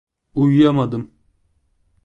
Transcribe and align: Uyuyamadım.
Uyuyamadım. 0.35 1.11